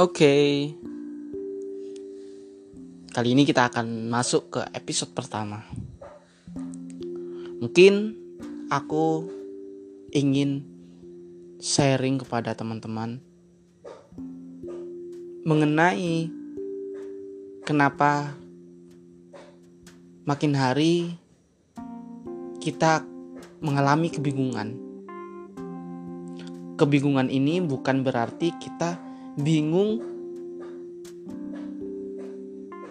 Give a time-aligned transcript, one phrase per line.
[0.00, 0.32] Oke.
[3.12, 5.60] Kali ini kita akan masuk ke episode pertama.
[7.60, 8.16] Mungkin
[8.72, 9.28] aku
[10.08, 10.64] ingin
[11.60, 13.20] sharing kepada teman-teman
[15.44, 16.32] mengenai
[17.68, 18.32] kenapa
[20.24, 21.12] makin hari
[22.56, 23.04] kita
[23.60, 24.80] mengalami kebingungan.
[26.80, 30.02] Kebingungan ini bukan berarti kita bingung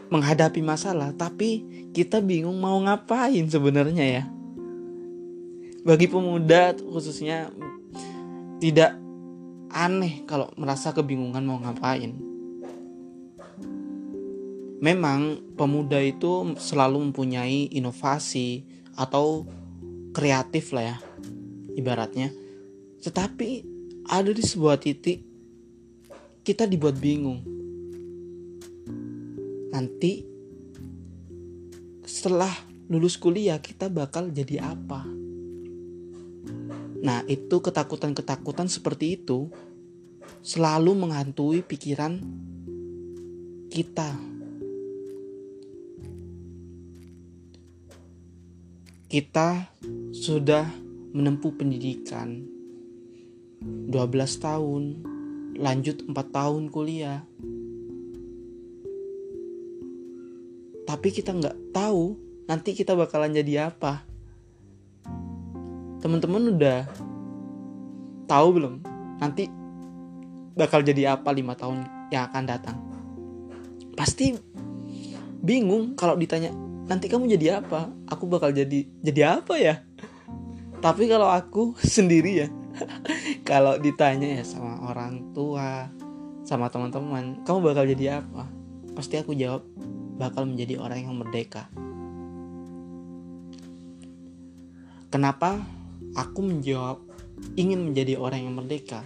[0.09, 4.23] menghadapi masalah, tapi kita bingung mau ngapain sebenarnya ya.
[5.85, 7.53] Bagi pemuda khususnya
[8.59, 8.97] tidak
[9.69, 12.17] aneh kalau merasa kebingungan mau ngapain.
[14.79, 18.63] Memang pemuda itu selalu mempunyai inovasi
[18.95, 19.43] atau
[20.15, 20.97] kreatif lah ya
[21.77, 22.33] ibaratnya.
[22.99, 23.49] Tetapi
[24.09, 25.28] ada di sebuah titik
[26.49, 27.45] kita dibuat bingung.
[29.69, 30.25] Nanti
[32.01, 32.49] setelah
[32.89, 35.05] lulus kuliah kita bakal jadi apa?
[37.05, 39.53] Nah, itu ketakutan-ketakutan seperti itu
[40.41, 42.17] selalu menghantui pikiran
[43.69, 44.17] kita.
[49.05, 49.69] Kita
[50.17, 50.65] sudah
[51.13, 52.41] menempuh pendidikan
[53.61, 53.93] 12
[54.41, 55.08] tahun,
[55.59, 57.19] lanjut 4 tahun kuliah.
[60.87, 62.15] Tapi kita nggak tahu
[62.47, 64.01] nanti kita bakalan jadi apa.
[65.99, 66.87] Teman-teman udah
[68.25, 68.75] tahu belum
[69.19, 69.51] nanti
[70.55, 72.77] bakal jadi apa lima tahun yang akan datang?
[73.93, 74.33] Pasti
[75.43, 76.55] bingung kalau ditanya
[76.87, 77.91] nanti kamu jadi apa?
[78.09, 79.83] Aku bakal jadi jadi apa ya?
[80.79, 82.49] Tapi kalau aku sendiri ya
[83.49, 85.89] kalau ditanya ya sama orang tua
[86.45, 88.45] sama teman-teman kamu bakal jadi apa?
[88.93, 89.65] Pasti aku jawab
[90.21, 91.65] bakal menjadi orang yang merdeka.
[95.09, 95.65] Kenapa
[96.13, 97.01] aku menjawab
[97.57, 99.01] ingin menjadi orang yang merdeka?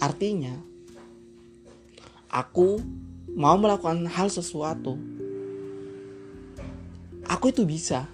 [0.00, 0.56] Artinya
[2.32, 2.80] aku
[3.36, 4.96] mau melakukan hal sesuatu
[7.28, 8.08] aku itu bisa.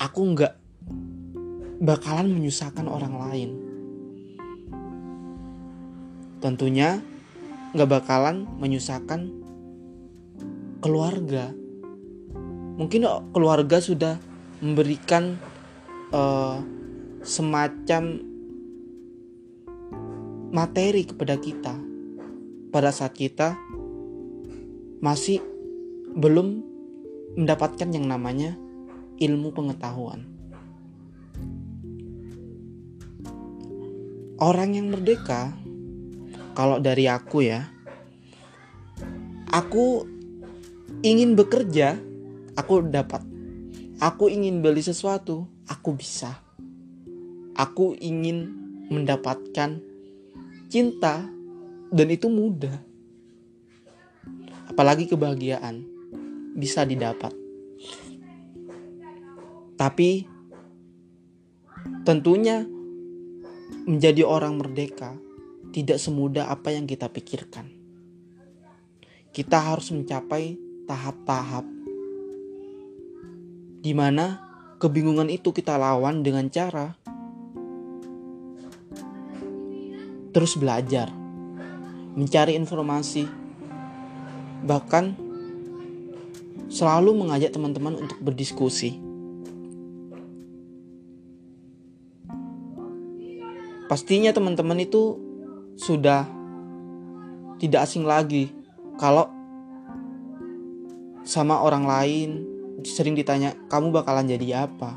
[0.00, 0.59] Aku nggak
[1.80, 3.50] bakalan menyusahkan orang lain.
[6.44, 7.00] Tentunya
[7.72, 9.32] nggak bakalan menyusahkan
[10.84, 11.56] keluarga.
[12.76, 14.20] Mungkin keluarga sudah
[14.60, 15.40] memberikan
[16.12, 16.60] uh,
[17.24, 18.24] semacam
[20.52, 21.74] materi kepada kita
[22.72, 23.56] pada saat kita
[25.00, 25.40] masih
[26.12, 26.60] belum
[27.40, 28.56] mendapatkan yang namanya
[29.20, 30.39] ilmu pengetahuan.
[34.40, 35.52] Orang yang merdeka.
[36.56, 37.70] Kalau dari aku ya
[39.50, 40.06] aku
[41.02, 41.98] ingin bekerja
[42.54, 43.22] aku dapat.
[44.00, 46.40] Aku ingin beli sesuatu aku bisa.
[47.52, 48.48] Aku ingin
[48.88, 49.76] mendapatkan
[50.72, 51.28] cinta
[51.92, 52.80] dan itu mudah.
[54.72, 55.84] Apalagi kebahagiaan
[56.56, 57.36] bisa didapat.
[59.76, 60.24] Tapi
[62.08, 62.64] tentunya
[63.90, 65.18] menjadi orang merdeka
[65.74, 67.66] tidak semudah apa yang kita pikirkan.
[69.34, 70.54] Kita harus mencapai
[70.86, 71.66] tahap-tahap
[73.82, 74.38] di mana
[74.78, 76.94] kebingungan itu kita lawan dengan cara
[80.30, 81.10] terus belajar,
[82.14, 83.26] mencari informasi,
[84.62, 85.18] bahkan
[86.70, 89.09] selalu mengajak teman-teman untuk berdiskusi.
[93.90, 95.18] Pastinya teman-teman itu
[95.74, 96.22] sudah
[97.58, 98.54] tidak asing lagi
[99.02, 99.26] kalau
[101.26, 102.30] sama orang lain.
[102.86, 104.94] Sering ditanya kamu bakalan jadi apa?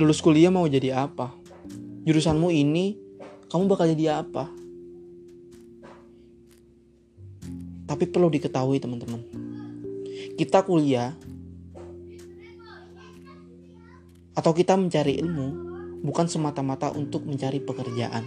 [0.00, 1.36] Lulus kuliah mau jadi apa?
[2.08, 2.96] Jurusanmu ini
[3.52, 4.48] kamu bakal jadi apa?
[7.84, 9.20] Tapi perlu diketahui teman-teman.
[10.40, 11.12] Kita kuliah
[14.32, 15.65] atau kita mencari ilmu
[16.06, 18.22] bukan semata-mata untuk mencari pekerjaan,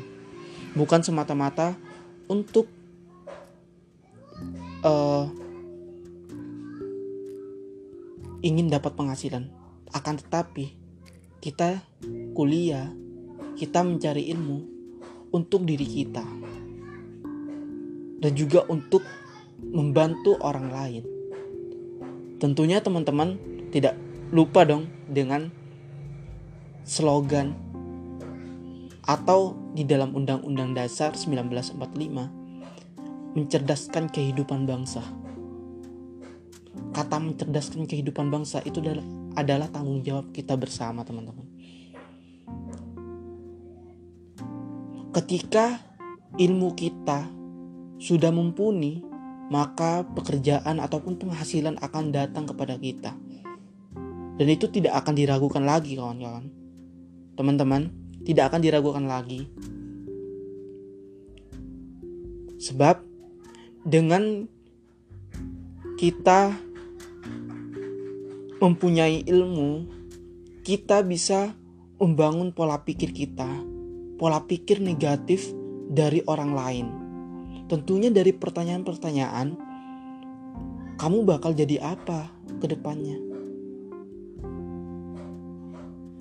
[0.76, 1.80] bukan semata-mata
[2.28, 2.68] untuk
[4.84, 5.32] uh,
[8.44, 9.48] ingin dapat penghasilan,
[9.96, 10.76] akan tetapi
[11.40, 11.80] kita
[12.36, 12.92] kuliah,
[13.56, 14.58] kita mencari ilmu
[15.32, 16.28] untuk diri kita.
[18.20, 19.00] Dan juga untuk
[19.64, 21.04] membantu orang lain.
[22.36, 23.40] Tentunya teman-teman
[23.72, 23.96] tidak
[24.36, 25.48] lupa dong dengan
[26.84, 27.69] slogan
[29.10, 31.82] atau di dalam Undang-Undang Dasar 1945
[33.34, 35.02] mencerdaskan kehidupan bangsa.
[36.94, 38.78] Kata mencerdaskan kehidupan bangsa itu
[39.34, 41.50] adalah, tanggung jawab kita bersama, teman-teman.
[45.10, 45.82] Ketika
[46.38, 47.26] ilmu kita
[47.98, 49.02] sudah mumpuni,
[49.50, 53.18] maka pekerjaan ataupun penghasilan akan datang kepada kita.
[54.38, 56.54] Dan itu tidak akan diragukan lagi, kawan-kawan.
[57.34, 57.90] Teman-teman,
[58.24, 59.48] tidak akan diragukan lagi.
[62.60, 63.02] Sebab
[63.88, 64.48] dengan
[65.96, 66.56] kita
[68.60, 69.88] mempunyai ilmu,
[70.68, 71.56] kita bisa
[72.00, 73.48] membangun pola pikir kita,
[74.20, 75.52] pola pikir negatif
[75.88, 76.88] dari orang lain.
[77.72, 79.48] Tentunya dari pertanyaan-pertanyaan,
[81.00, 82.28] kamu bakal jadi apa
[82.60, 83.29] ke depannya?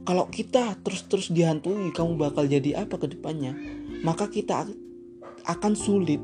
[0.08, 3.52] Kalau kita terus-terus dihantui, kamu bakal jadi apa ke depannya?
[4.00, 4.64] Maka kita
[5.44, 6.16] akan sulit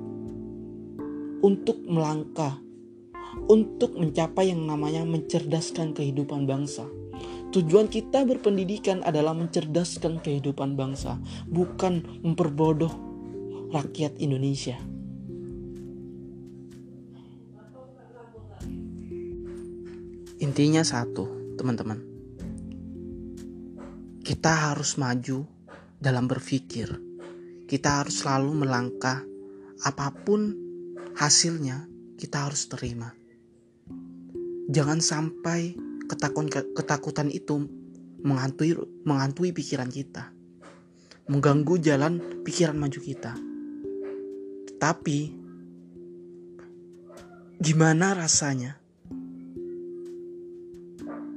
[1.44, 2.64] untuk melangkah,
[3.44, 6.88] untuk mencapai yang namanya mencerdaskan kehidupan bangsa.
[7.52, 12.90] Tujuan kita berpendidikan adalah mencerdaskan kehidupan bangsa, bukan memperbodoh
[13.68, 14.80] rakyat Indonesia.
[20.40, 21.28] Intinya satu,
[21.60, 22.13] teman-teman.
[24.24, 25.44] Kita harus maju
[26.00, 26.88] dalam berpikir.
[27.68, 29.20] Kita harus selalu melangkah
[29.84, 30.48] apa pun
[31.12, 31.84] hasilnya
[32.16, 33.12] kita harus terima.
[34.72, 35.76] Jangan sampai
[36.72, 37.68] ketakutan itu
[38.24, 38.72] menghantui
[39.04, 40.32] menghantui pikiran kita.
[41.28, 43.36] Mengganggu jalan pikiran maju kita.
[44.72, 45.18] Tetapi
[47.60, 48.80] gimana rasanya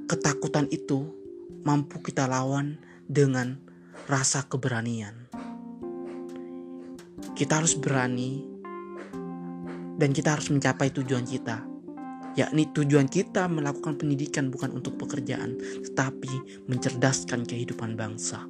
[0.07, 1.26] ketakutan itu
[1.63, 3.59] mampu kita lawan dengan
[4.07, 5.27] rasa keberanian.
[7.37, 8.43] Kita harus berani
[9.97, 11.77] dan kita harus mencapai tujuan kita
[12.37, 18.45] yakni tujuan kita melakukan pendidikan bukan untuk pekerjaan tetapi mencerdaskan kehidupan bangsa